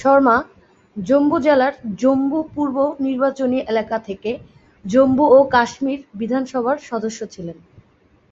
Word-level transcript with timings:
শর্মা 0.00 0.36
জম্মু 0.96 1.36
জেলার 1.40 1.74
জম্মু 1.98 2.38
পূর্ব 2.54 2.76
নির্বাচনী 3.00 3.58
এলাকা 3.72 3.96
থেকে 3.98 4.30
জম্মু 4.84 5.24
ও 5.28 5.38
কাশ্মীর 5.54 6.00
বিধানসভার 6.14 6.76
সদস্য 6.90 7.20
ছিলেন। 7.34 7.56